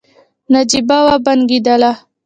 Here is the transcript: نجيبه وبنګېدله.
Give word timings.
نجيبه 0.53 0.97
وبنګېدله. 1.07 1.91